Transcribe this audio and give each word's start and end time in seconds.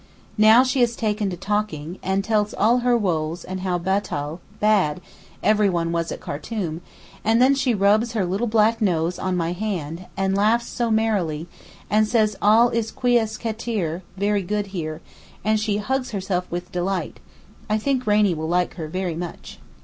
Now 0.39 0.63
she 0.63 0.81
has 0.81 0.95
taken 0.95 1.29
to 1.29 1.37
talking, 1.37 1.99
and 2.01 2.23
tells 2.23 2.55
all 2.55 2.79
her 2.79 2.97
woes 2.97 3.43
and 3.43 3.59
how 3.59 3.77
batal 3.77 4.39
(bad) 4.59 4.99
everyone 5.43 5.91
was 5.91 6.11
at 6.11 6.19
Khartoum; 6.19 6.81
and 7.23 7.39
then 7.39 7.53
she 7.53 7.75
rubs 7.75 8.13
her 8.13 8.25
little 8.25 8.47
black 8.47 8.81
nose 8.81 9.19
on 9.19 9.37
my 9.37 9.51
hand, 9.51 10.07
and 10.17 10.35
laughs 10.35 10.65
so 10.65 10.89
merrily, 10.89 11.45
and 11.87 12.07
says 12.07 12.35
all 12.41 12.69
is 12.69 12.91
quyis 12.91 13.37
keteer 13.37 14.01
(very 14.17 14.41
good) 14.41 14.67
here, 14.73 15.01
and 15.45 15.59
she 15.59 15.77
hugs 15.77 16.09
herself 16.13 16.49
with 16.49 16.71
delight. 16.71 17.19
I 17.69 17.77
think 17.77 18.07
Rainie 18.07 18.33
will 18.33 18.49
like 18.49 18.77
her 18.77 18.87
very 18.87 19.15
much. 19.15 19.59